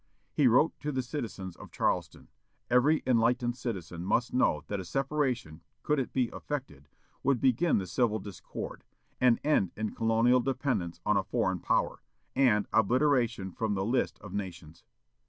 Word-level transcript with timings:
He 0.33 0.47
wrote 0.47 0.79
to 0.79 0.91
the 0.91 1.03
citizens 1.03 1.55
of 1.55 1.69
Charleston, 1.69 2.27
"Every 2.71 3.03
enlightened 3.05 3.55
citizen 3.55 4.03
must 4.03 4.33
know 4.33 4.63
that 4.65 4.79
a 4.79 4.83
separation, 4.83 5.61
could 5.83 5.99
it 5.99 6.11
be 6.11 6.31
effected, 6.33 6.87
would 7.21 7.39
begin 7.39 7.77
with 7.77 7.89
civil 7.89 8.17
discord, 8.17 8.83
and 9.19 9.39
end 9.43 9.73
in 9.77 9.93
colonial 9.93 10.39
dependence 10.39 10.99
on 11.05 11.17
a 11.17 11.23
foreign 11.23 11.59
power, 11.59 12.01
and 12.35 12.67
obliteration 12.73 13.51
from 13.51 13.75
the 13.75 13.85
list 13.85 14.17
of 14.21 14.33
nations." 14.33 14.83